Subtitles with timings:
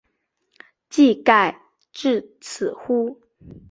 [0.89, 3.21] 技盖至此乎？